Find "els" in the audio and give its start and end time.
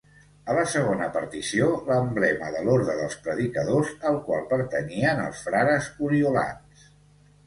5.27-5.45